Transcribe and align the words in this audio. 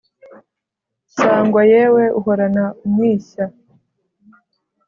Sangwa 1.15 1.61
yewe 1.71 2.03
uhorana 2.19 2.63
umwishya 2.85 3.45